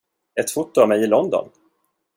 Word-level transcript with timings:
Ett 0.39 0.51
foto 0.51 0.81
av 0.81 0.89
mig 0.89 1.03
i 1.03 1.07
London! 1.07 1.49